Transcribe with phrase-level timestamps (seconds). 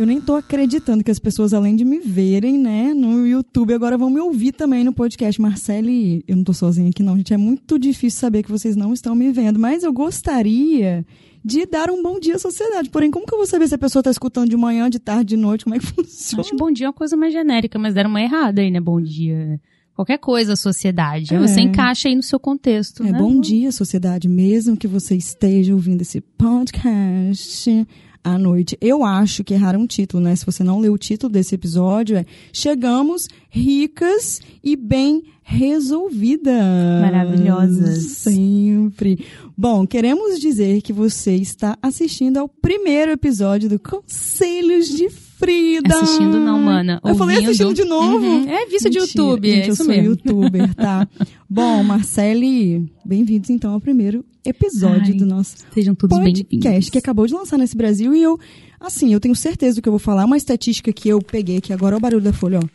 [0.00, 3.98] Eu nem tô acreditando que as pessoas, além de me verem, né, no YouTube, agora
[3.98, 5.38] vão me ouvir também no podcast.
[5.38, 7.34] Marcele, eu não tô sozinha aqui não, gente.
[7.34, 11.04] É muito difícil saber que vocês não estão me vendo, mas eu gostaria
[11.44, 12.88] de dar um bom dia à sociedade.
[12.88, 15.26] Porém, como que eu vou saber se a pessoa está escutando de manhã, de tarde,
[15.26, 15.64] de noite?
[15.64, 16.40] Como é que funciona?
[16.40, 18.80] Acho que bom dia é uma coisa mais genérica, mas deram uma errada aí, né?
[18.80, 19.60] Bom dia.
[19.94, 21.34] Qualquer coisa, sociedade.
[21.34, 21.38] É.
[21.38, 23.02] Você encaixa aí no seu contexto.
[23.02, 23.18] É né?
[23.18, 24.30] bom dia, sociedade.
[24.30, 27.86] Mesmo que você esteja ouvindo esse podcast
[28.22, 28.76] à noite.
[28.80, 30.34] Eu acho que erraram o título, né?
[30.36, 36.54] Se você não leu o título desse episódio, é Chegamos ricas e bem resolvidas.
[37.02, 38.04] Maravilhosas.
[38.04, 39.24] Sempre.
[39.56, 45.08] Bom, queremos dizer que você está assistindo ao primeiro episódio do Conselhos de
[45.40, 45.96] Frida.
[45.96, 47.00] Assistindo não, mana.
[47.02, 48.26] Eu falei assistindo de novo.
[48.26, 48.46] Uhum.
[48.46, 50.10] É vista de YouTube, Gente, é eu isso sou mesmo.
[50.10, 51.08] youtuber, tá?
[51.48, 57.26] Bom, Marcele, bem-vindos então ao primeiro episódio Ai, do nosso Sejam todos podcast que acabou
[57.26, 58.38] de lançar nesse Brasil e eu,
[58.78, 60.26] assim, eu tenho certeza do que eu vou falar.
[60.26, 62.68] Uma estatística que eu peguei aqui agora, é o barulho da folha, ó.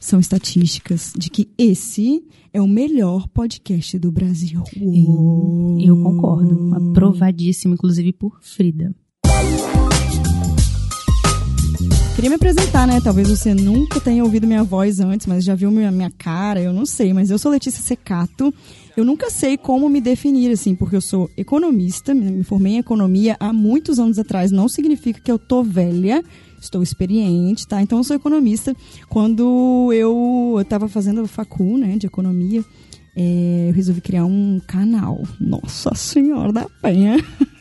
[0.00, 4.64] São estatísticas de que esse é o melhor podcast do Brasil.
[4.74, 6.74] Eu, eu concordo.
[6.74, 8.92] Aprovadíssimo, inclusive por Frida.
[12.14, 13.00] Queria me apresentar, né?
[13.02, 16.72] Talvez você nunca tenha ouvido minha voz antes, mas já viu minha, minha cara, eu
[16.72, 17.14] não sei.
[17.14, 18.52] Mas eu sou Letícia Secato.
[18.96, 22.78] Eu nunca sei como me definir, assim, porque eu sou economista, me me formei em
[22.78, 24.50] economia há muitos anos atrás.
[24.50, 26.22] Não significa que eu tô velha,
[26.60, 27.80] estou experiente, tá?
[27.80, 28.74] Então eu sou economista.
[29.08, 32.62] Quando eu estava fazendo facu, né, de economia,
[33.16, 35.22] é, eu resolvi criar um canal.
[35.40, 37.16] Nossa Senhora da Penha!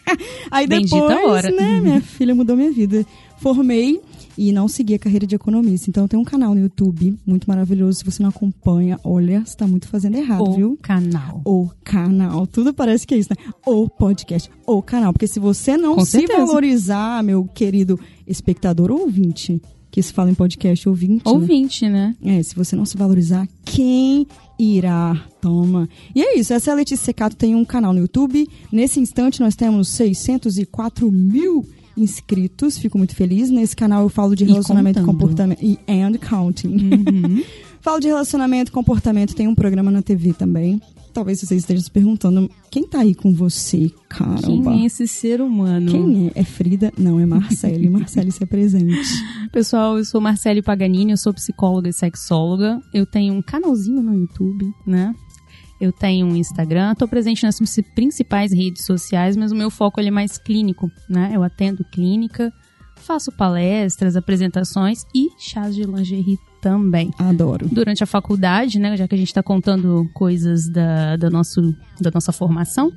[0.50, 3.06] Aí depois, né, minha filha mudou minha vida.
[3.38, 4.02] Formei
[4.42, 5.90] e não segui a carreira de economista.
[5.90, 8.00] Então tenho um canal no YouTube muito maravilhoso.
[8.00, 10.80] Se você não acompanha, olha, você tá muito fazendo errado, O viu?
[10.82, 11.42] canal.
[11.44, 12.48] O canal.
[12.48, 13.52] Tudo parece que é isso, né?
[13.68, 14.50] O podcast.
[14.66, 15.12] O canal.
[15.12, 16.46] Porque se você não Com se certeza.
[16.46, 19.62] valorizar, meu querido espectador ou ouvinte,
[19.92, 21.16] que se fala em podcast ouvinte.
[21.26, 21.32] né?
[21.32, 22.16] Ouvinte, né?
[22.24, 24.26] É, se você não se valorizar, quem
[24.58, 25.22] irá?
[25.42, 25.90] Toma.
[26.16, 28.48] E é isso, essa é a Letícia Secato, tem um canal no YouTube.
[28.72, 31.66] Nesse instante nós temos 604 mil
[32.02, 33.50] inscritos, fico muito feliz.
[33.50, 35.20] Nesse canal eu falo de relacionamento e contando.
[35.20, 35.64] comportamento.
[35.64, 37.44] E and counting.
[37.82, 40.82] falo de relacionamento comportamento, tem um programa na TV também.
[41.14, 44.72] Talvez vocês estejam se perguntando, quem tá aí com você, caramba?
[44.72, 45.92] Quem é esse ser humano?
[45.92, 46.42] Quem é?
[46.42, 46.94] É Frida?
[46.98, 47.90] Não, é Marcele.
[47.90, 48.96] Marcele se apresente.
[49.52, 52.80] Pessoal, eu sou Marcele Paganini, eu sou psicóloga e sexóloga.
[52.94, 55.16] Eu tenho um canalzinho no YouTube, né?
[55.80, 57.60] Eu tenho um Instagram, tô presente nas
[57.96, 61.32] principais redes sociais, mas o meu foco é mais clínico, né?
[61.34, 62.52] Eu atendo clínica,
[62.98, 67.12] faço palestras, apresentações e chás de lingerie também.
[67.18, 67.68] Adoro.
[67.72, 72.12] Durante a faculdade, né, já que a gente está contando coisas da, da, nosso, da
[72.14, 72.92] nossa formação,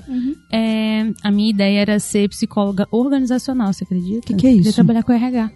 [0.52, 4.26] é, a minha ideia era ser psicóloga organizacional, você acredita?
[4.26, 4.74] Que que é Eu isso?
[4.74, 5.50] trabalhar com RH.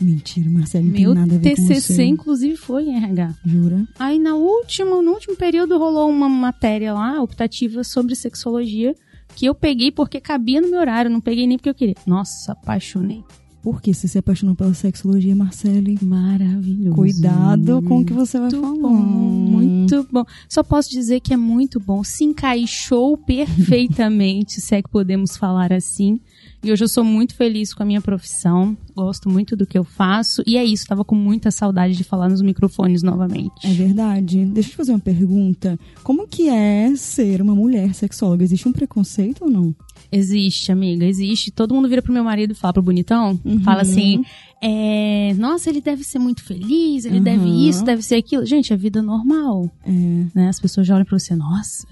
[0.00, 2.04] Mentira, Marcele, não Meu tem nada a ver com TCC, você.
[2.04, 3.34] inclusive, foi em RH.
[3.44, 3.84] Jura?
[3.98, 8.94] Aí, na última, no último período, rolou uma matéria lá, optativa sobre sexologia,
[9.34, 11.96] que eu peguei porque cabia no meu horário, não peguei nem porque eu queria.
[12.06, 13.22] Nossa, apaixonei.
[13.68, 15.98] Por que você se apaixonou pela sexologia, Marcele?
[16.00, 16.96] Maravilhoso.
[16.96, 18.80] Cuidado com o que você vai Muito falar.
[18.80, 20.24] bom, muito bom.
[20.48, 22.02] Só posso dizer que é muito bom.
[22.02, 26.18] Se encaixou perfeitamente, se é que podemos falar assim.
[26.62, 28.76] E hoje eu sou muito feliz com a minha profissão.
[28.96, 30.42] Gosto muito do que eu faço.
[30.46, 33.64] E é isso, tava com muita saudade de falar nos microfones novamente.
[33.64, 34.46] É verdade.
[34.46, 35.78] Deixa eu te fazer uma pergunta.
[36.02, 38.42] Como que é ser uma mulher sexóloga?
[38.42, 39.74] Existe um preconceito ou não?
[40.10, 41.50] Existe, amiga, existe.
[41.50, 43.60] Todo mundo vira pro meu marido e fala pro bonitão, Uhum.
[43.60, 44.24] fala assim:
[44.62, 47.22] é, nossa, ele deve ser muito feliz, ele Uhum.
[47.24, 48.46] deve isso, deve ser aquilo.
[48.46, 49.70] Gente, é vida normal.
[49.84, 49.90] É.
[50.34, 50.48] Né?
[50.48, 51.86] As pessoas já olham pra você, nossa,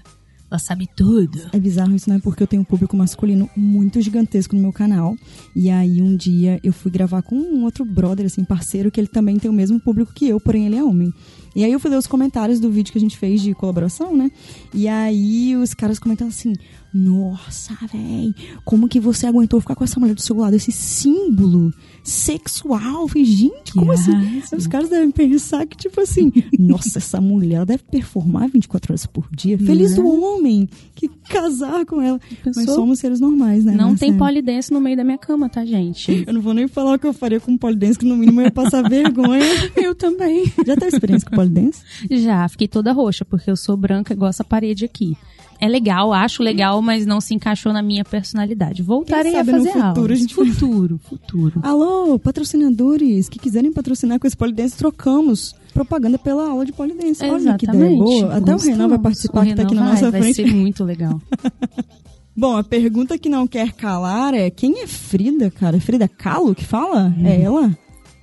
[0.49, 1.39] ela sabe tudo.
[1.51, 2.19] É bizarro isso, né?
[2.23, 5.15] Porque eu tenho um público masculino muito gigantesco no meu canal.
[5.53, 9.07] E aí, um dia, eu fui gravar com um outro brother, assim, parceiro, que ele
[9.07, 11.13] também tem o mesmo público que eu, porém ele é homem.
[11.53, 14.15] E aí, eu fui ler os comentários do vídeo que a gente fez de colaboração,
[14.15, 14.31] né?
[14.73, 16.53] E aí, os caras comentaram assim:
[16.93, 18.33] Nossa, véi,
[18.63, 20.55] como que você aguentou ficar com essa mulher do seu lado?
[20.55, 21.73] Esse símbolo
[22.07, 23.01] sexual.
[23.01, 24.41] Eu falei, gente, como assim?
[24.55, 29.27] Os caras devem pensar que, tipo assim, nossa, essa mulher deve performar 24 horas por
[29.29, 29.57] dia.
[29.57, 32.19] Feliz do homem que casar com ela.
[32.45, 32.75] Mas Pensou?
[32.75, 33.73] somos seres normais, né?
[33.73, 36.23] Não tem polidense no meio da minha cama, tá, gente?
[36.25, 38.45] Eu não vou nem falar o que eu faria com polidense, que no mínimo eu
[38.45, 39.43] ia passar vergonha.
[39.75, 40.45] Eu também.
[40.65, 41.81] Já teve experiência com polidense?
[42.09, 45.17] Já, fiquei toda roxa, porque eu sou branca igual essa parede aqui.
[45.59, 48.83] É legal, acho legal, mas não se encaixou na minha personalidade.
[48.83, 50.11] Voltarei a sabe no fazer futuro aulas.
[50.11, 50.33] a gente.
[50.35, 51.59] Futuro, futuro.
[51.63, 55.55] Alô, patrocinadores que quiserem patrocinar com esse polidense, trocamos.
[55.73, 57.23] Propaganda pela aula de polidense.
[57.25, 57.97] Olha que ideia Exatamente.
[58.21, 58.35] boa.
[58.35, 59.01] Até o Renan vai Gostamos.
[59.03, 60.35] participar, O que tá aqui na vai, nossa vai frente.
[60.35, 61.21] ser muito legal.
[62.35, 65.79] Bom, a pergunta que não quer calar é: quem é Frida, cara?
[65.81, 67.11] Frida Kahlo que fala?
[67.23, 67.75] É ela?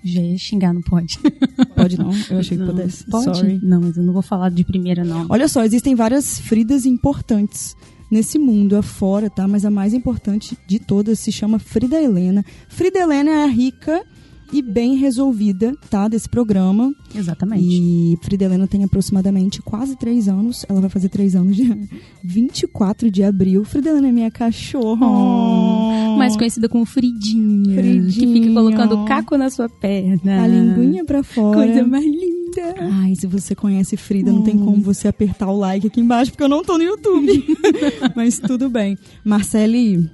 [0.04, 1.18] Ia xingar, não pode.
[1.74, 2.10] Pode não?
[2.30, 3.04] Eu achei que pudesse.
[3.06, 3.24] Pode?
[3.24, 3.58] Sorry.
[3.62, 5.26] Não, mas eu não vou falar de primeira, não.
[5.30, 7.74] Olha só, existem várias Fridas importantes
[8.10, 9.48] nesse mundo afora, tá?
[9.48, 12.44] Mas a mais importante de todas se chama Frida Helena.
[12.68, 14.04] Frida Helena é a rica
[14.52, 16.06] e bem resolvida, tá?
[16.08, 16.94] Desse programa.
[17.14, 17.64] Exatamente.
[17.64, 20.64] E Frida Helena tem aproximadamente quase três anos.
[20.68, 21.76] Ela vai fazer três anos dia
[22.22, 23.64] 24 de abril.
[23.64, 25.06] Frida Helena é minha cachorra.
[25.06, 27.76] Oh, Mais conhecida como Fridinha.
[27.80, 28.26] Fridinha.
[28.26, 30.42] Que fica colocando caco na sua perna.
[30.42, 31.64] A linguinha pra fora.
[31.64, 32.74] Coisa mais linda.
[32.92, 36.44] Ai, se você conhece Frida, não tem como você apertar o like aqui embaixo, porque
[36.44, 37.44] eu não tô no YouTube.
[38.14, 38.96] Mas tudo bem.
[39.24, 40.08] Marcele,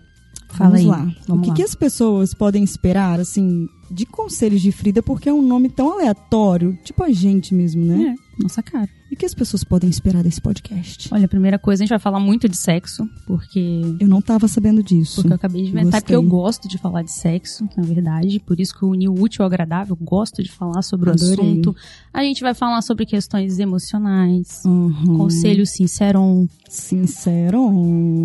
[0.48, 1.12] Fala vamos aí, lá.
[1.28, 1.54] vamos o que, lá.
[1.56, 5.92] que as pessoas podem esperar, assim, de conselhos de Frida, porque é um nome tão
[5.92, 8.14] aleatório, tipo a gente mesmo, né?
[8.14, 8.88] É, nossa cara.
[9.20, 11.10] O que as pessoas podem esperar desse podcast?
[11.12, 14.48] Olha, a primeira coisa, a gente vai falar muito de sexo, porque Eu não tava
[14.48, 15.16] sabendo disso.
[15.16, 18.40] Porque eu acabei de inventar, porque eu gosto de falar de sexo, na verdade.
[18.40, 19.94] Por isso que eu uni o útil ao agradável.
[20.00, 21.28] Gosto de falar sobre Adorei.
[21.28, 21.76] o assunto.
[22.14, 25.18] A gente vai falar sobre questões emocionais, Uhum.
[25.18, 27.58] conselho sinceron, Sincero.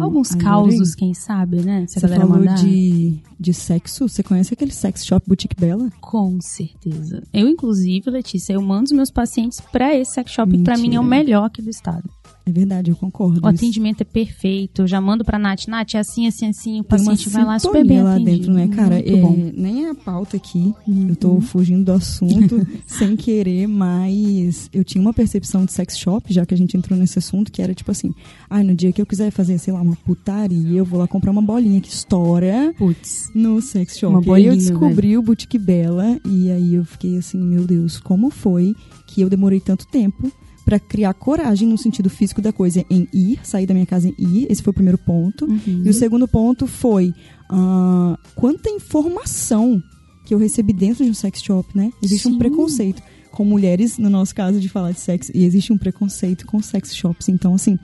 [0.01, 0.45] alguns Adorei.
[0.47, 1.85] causos, quem sabe, né?
[1.89, 2.55] Se a Você falou mandar.
[2.55, 4.07] de, de sexo?
[4.07, 5.89] Você conhece aquele sex shop Boutique Bella?
[5.99, 7.21] Com certeza.
[7.33, 10.95] Eu, inclusive, Letícia, eu mando os meus pacientes pra esse sex shop, que pra mim
[10.95, 12.09] é o melhor aqui do estado.
[12.47, 13.41] É verdade, eu concordo.
[13.43, 14.83] O atendimento é perfeito.
[14.83, 15.67] Eu já mando pra Nath.
[15.67, 16.79] Nath, é assim, assim, assim.
[16.79, 18.37] O paciente vai lá super bem lá atendido.
[18.37, 18.99] dentro, né, cara?
[18.99, 19.29] É, bom.
[19.29, 19.51] Uhum.
[19.55, 20.71] nem é a pauta aqui,
[21.09, 26.31] eu tô fugindo do assunto sem querer, mas eu tinha uma percepção de sex shop,
[26.31, 28.13] já que a gente entrou nesse assunto, que era tipo assim,
[28.47, 31.31] ai, no dia que eu quiser fazer, sei lá, uma putaria, eu vou lá comprar
[31.31, 33.31] uma bolinha que estoura Putz.
[33.33, 34.27] no sex shop.
[34.27, 37.99] Uma e aí eu descobri o Boutique Bella, e aí eu fiquei assim, meu Deus,
[37.99, 38.75] como foi
[39.07, 40.31] que eu demorei tanto tempo
[40.65, 44.15] pra criar coragem no sentido físico da coisa em ir, sair da minha casa em
[44.17, 45.45] ir, esse foi o primeiro ponto.
[45.45, 45.83] Uhum.
[45.85, 47.13] E o segundo ponto foi
[47.49, 49.81] ah, quanta informação
[50.25, 51.91] que eu recebi dentro de um sex shop, né?
[52.01, 52.33] Existe Sim.
[52.33, 53.01] um preconceito
[53.31, 56.95] com mulheres, no nosso caso, de falar de sexo, e existe um preconceito com sex
[56.95, 57.29] shops.
[57.29, 57.77] Então, assim,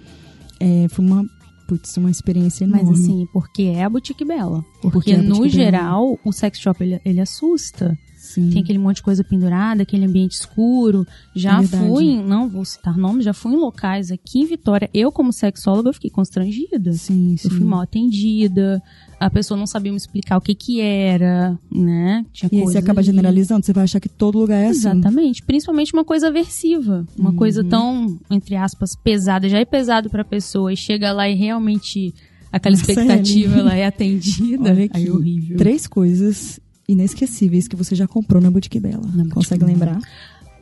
[0.60, 1.26] é, foi uma,
[1.68, 2.90] putz, uma experiência enorme.
[2.90, 4.64] Mas assim, porque é a Boutique Bela.
[4.82, 7.96] Porque, Porque é a no geral, o sex shop, ele, ele assusta.
[8.34, 8.50] Sim.
[8.50, 11.06] Tem aquele monte de coisa pendurada, aquele ambiente escuro.
[11.36, 11.88] Já É verdade.
[11.88, 14.90] fui, em- não vou citar nomes, já fui em locais aqui em Vitória.
[14.94, 16.94] Eu, como sexóloga, eu fiquei constrangida.
[16.94, 17.48] Sim, sim.
[17.48, 18.82] Eu fui mal atendida.
[19.20, 22.26] A pessoa não sabia me explicar o que que era, né?
[22.34, 23.06] Tinha E aí você acaba ali.
[23.06, 24.80] generalizando, você vai achar que todo lugar é assim.
[24.80, 25.44] Exatamente.
[25.44, 27.06] Principalmente uma coisa aversiva.
[27.18, 27.36] Uma Uhum.
[27.36, 29.48] coisa tão, entre aspas, pesada.
[29.48, 32.14] Já é pesado pra pessoa e chega lá e realmente
[32.52, 33.00] aquela Marcele.
[33.00, 34.72] expectativa ela é atendida.
[34.72, 35.58] Olha aqui, Aí é horrível.
[35.58, 36.60] três coisas
[36.92, 39.02] inesquecíveis que você já comprou na Boutique Bella.
[39.02, 39.72] Na Boutique Consegue Bella.
[39.72, 40.00] lembrar?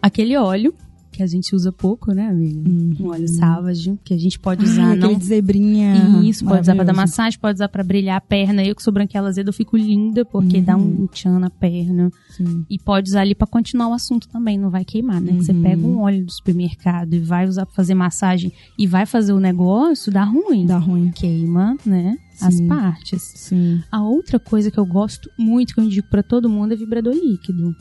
[0.02, 0.74] Aquele óleo,
[1.20, 2.62] que a gente usa pouco, né, amiga?
[2.70, 4.92] Um óleo Savage, que a gente pode usar, Uhum.
[4.94, 5.14] Ah, não...
[5.18, 6.22] de zebrinha.
[6.24, 8.64] Isso, pode usar pra dar massagem, pode usar pra brilhar a perna.
[8.64, 12.10] Eu que sou branquela azeda, eu fico linda, porque dá um tchan na perna.
[12.30, 12.64] Sim.
[12.70, 15.34] E pode usar ali pra continuar o assunto também, não vai queimar, né?
[15.34, 15.62] Você Uhum.
[15.62, 19.42] pega um óleo do supermercado e vai usar pra fazer massagem e vai fazer o
[19.42, 20.66] negócio, dá ruim.
[20.66, 21.12] Dá ruim.
[21.12, 22.16] Queima, né?
[22.42, 22.68] As Sim.
[22.70, 23.22] partes.
[23.36, 23.82] Sim.
[23.92, 27.14] A outra coisa que eu gosto muito, que eu indico pra todo mundo, é vibrador
[27.14, 27.76] líquido.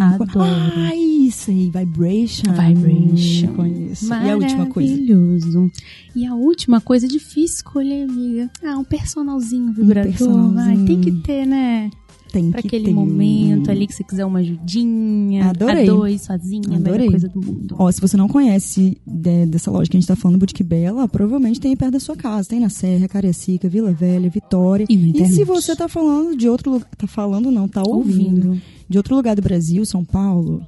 [0.00, 0.40] Adoro.
[0.40, 2.52] Ah, isso aí, Vibration.
[2.52, 3.54] Vibration.
[3.54, 4.06] Conheço.
[4.06, 4.90] E a última coisa?
[4.90, 5.70] Maravilhoso.
[6.14, 8.50] E a última coisa, difícil escolher, amiga.
[8.62, 10.10] Ah, um personalzinho vibrador.
[10.12, 10.58] personalzinho.
[10.60, 11.90] Ai, tem que ter, né?
[12.32, 12.94] Tem Pra que aquele ter.
[12.94, 15.50] momento ali que você quiser uma ajudinha.
[15.50, 15.82] Adorei.
[15.88, 16.92] A dois, sozinha, a Adorei.
[17.00, 17.76] melhor coisa do mundo.
[17.78, 21.06] Ó, se você não conhece de- dessa loja que a gente tá falando, Boutique Bela,
[21.06, 22.48] provavelmente tem perto da sua casa.
[22.48, 24.86] Tem na Serra, Cariacica, Vila Velha, Vitória.
[24.88, 28.62] E E se você tá falando de outro lugar, tá falando não, tá ouvindo, Ouvindo.
[28.88, 30.62] de outro lugar do Brasil, São Paulo,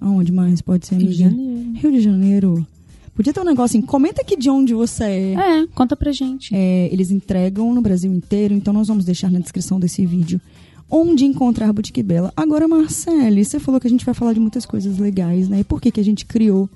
[0.00, 0.96] aonde mais pode ser?
[0.96, 1.30] Rio de amiga?
[1.42, 1.72] Janeiro.
[1.78, 2.66] Rio de Janeiro.
[3.14, 5.34] Podia ter um negócio assim, comenta aqui de onde você é.
[5.34, 6.54] É, conta pra gente.
[6.54, 10.40] É, eles entregam no Brasil inteiro, então nós vamos deixar na descrição desse vídeo
[10.94, 12.32] onde encontrar a Boutique Bela.
[12.36, 15.60] Agora, Marcele, você falou que a gente vai falar de muitas coisas legais, né?
[15.60, 16.68] E por que, que a gente criou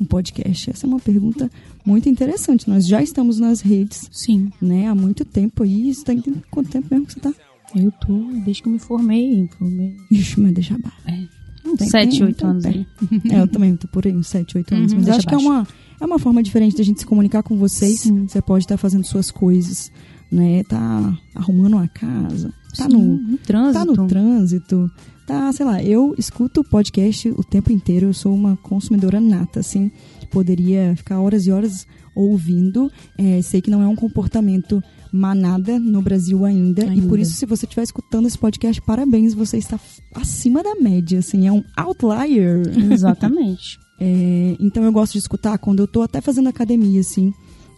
[0.00, 0.70] um podcast?
[0.70, 1.50] Essa é uma pergunta
[1.84, 2.68] muito interessante.
[2.68, 4.50] Nós já estamos nas redes, Sim.
[4.60, 4.86] né?
[4.88, 5.92] Há muito tempo aí.
[5.92, 7.32] Você tá em quanto tempo mesmo que você tá?
[7.76, 9.46] Eu tô, desde que eu me formei.
[9.58, 9.94] formei.
[10.10, 11.28] Ixi, mas deixa abaixo.
[11.66, 12.86] Uns Tem- sete, tem- oito tem- anos tem.
[13.12, 13.20] aí.
[13.30, 14.92] É, eu também tô por aí, uns 7, 8 anos.
[14.92, 15.68] Uhum, mas acho que é uma,
[16.00, 18.00] é uma forma diferente da gente se comunicar com vocês.
[18.00, 18.26] Sim.
[18.26, 19.92] Você pode estar fazendo suas coisas,
[20.32, 20.62] né?
[20.64, 23.72] Tá arrumando uma casa, tá Sim, no no trânsito.
[23.78, 24.90] tá no trânsito,
[25.26, 29.90] tá, sei lá, eu escuto podcast o tempo inteiro, eu sou uma consumidora nata, assim,
[30.30, 34.82] poderia ficar horas e horas ouvindo, É, sei que não é um comportamento
[35.12, 37.08] manada no Brasil ainda, e Ainda.
[37.08, 39.78] por isso, se você estiver escutando esse podcast, parabéns, você está
[40.14, 42.62] acima da média, assim, é um outlier.
[42.92, 43.78] Exatamente.
[44.00, 47.34] É, então eu gosto de escutar quando eu tô até fazendo academia, assim,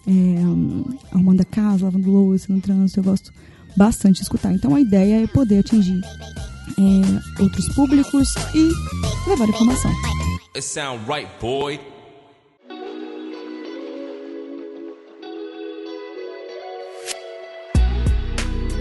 [0.06, 0.42] é,
[1.14, 3.32] arrumando a casa, lavando louça no trânsito, eu gosto
[3.76, 4.52] bastante escutar.
[4.52, 6.00] Então a ideia é poder atingir
[6.78, 8.68] é, outros públicos e
[9.28, 9.90] levar informação.
[10.54, 11.78] It sound right, boy.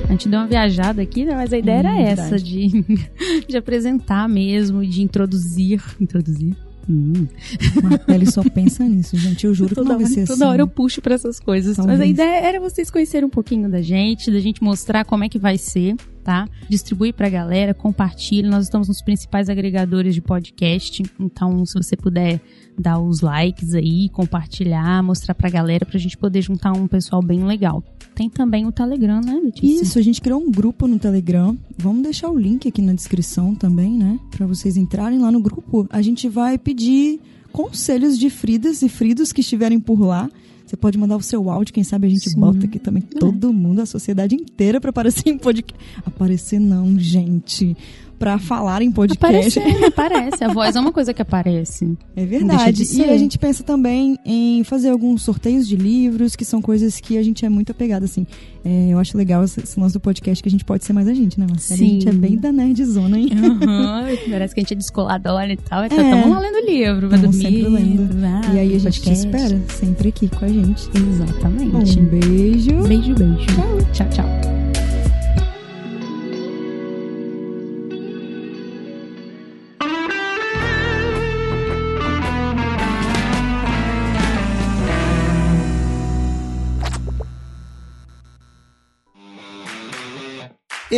[0.08, 1.36] A gente deu uma viajada aqui, né?
[1.36, 2.68] Mas a ideia Hum, era essa, verdade.
[2.68, 5.82] de, de apresentar mesmo, de introduzir.
[6.02, 6.56] Introduzir?
[6.90, 7.28] Hum.
[7.84, 9.46] Martelli só pensa nisso, gente.
[9.46, 10.52] Eu juro que Toda, não vai hora, ser toda assim.
[10.52, 11.78] hora eu puxo pra essas coisas.
[11.78, 12.10] Mas a Talvez.
[12.10, 15.58] ideia era vocês conhecerem um pouquinho da gente, da gente mostrar como é que vai
[15.58, 16.48] ser, tá?
[16.70, 18.48] Distribuir pra galera, compartilhe.
[18.48, 21.04] Nós estamos nos principais agregadores de podcast.
[21.20, 22.42] Então, se você puder
[22.78, 27.44] dar os likes aí, compartilhar, mostrar pra galera, pra gente poder juntar um pessoal bem
[27.44, 27.84] legal.
[28.16, 29.84] Tem também o Telegram, né, Letícia?
[29.84, 31.58] Isso, a gente criou um grupo no Telegram.
[31.78, 34.20] Vamos deixar o link aqui na descrição também, né?
[34.32, 35.88] Pra vocês entrarem lá no grupo.
[35.90, 37.20] A gente vai pedir
[37.52, 40.30] conselhos de Fridas e Fridos que estiverem por lá.
[40.70, 42.38] Você pode mandar o seu áudio, quem sabe a gente Sim.
[42.38, 42.40] É.
[42.40, 45.84] bota aqui também todo mundo, a sociedade inteira pra aparecer em podcast.
[46.06, 47.76] Aparecer não, gente.
[48.20, 49.60] Pra falar em podcast.
[49.60, 50.44] Aparece, aparece.
[50.44, 51.98] A voz é uma coisa que aparece.
[52.16, 52.84] É verdade.
[52.86, 57.00] de E a gente pensa também em fazer alguns sorteios de livros, que são coisas
[57.00, 58.28] que a gente é muito apegado, assim.
[58.64, 61.08] É, eu acho legal esse, esse lance do podcast que a gente pode ser mais
[61.08, 61.80] a gente, né, Marcela?
[61.80, 63.30] A gente é bem da nerdzona, hein?
[63.34, 65.86] Aham, Parece que a gente é descoladona e tal.
[65.86, 66.22] Então, É.
[66.22, 67.42] Tamo lá lendo livro, vai dormir.
[67.42, 68.20] sempre lendo.
[68.20, 69.26] vai, e aí a gente te podcast.
[69.26, 70.90] espera sempre aqui com a gente.
[70.94, 72.00] Exatamente.
[72.00, 72.84] Um beijo.
[72.84, 73.48] Beijo, beijo.
[73.94, 74.49] Tchau, tchau.